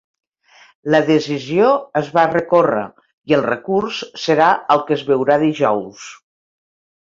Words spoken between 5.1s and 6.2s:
veurà dijous.